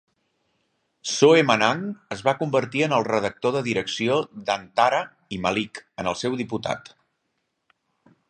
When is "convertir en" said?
2.39-2.95